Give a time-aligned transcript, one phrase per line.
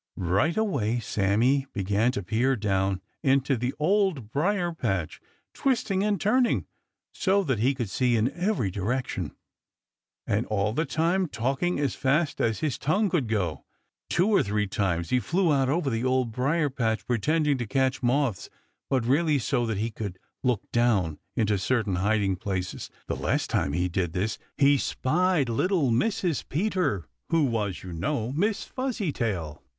[0.17, 5.21] Right away Sammy began to peer down into the Old Briar patch,
[5.53, 6.65] twisting and turning
[7.13, 9.35] so that he could see in every direction,
[10.25, 13.63] and all the time talking as fast as his tongue could go.
[14.09, 17.67] Two or three times he flew out over the Old Briar patch, pretending to try
[17.67, 18.49] to catch moths,
[18.89, 22.89] but really so that he could look down into certain hiding places.
[23.05, 26.49] The last time that he did this he spied little Mrs.
[26.49, 29.61] Peter, who was, you know, Miss Fuzzytail.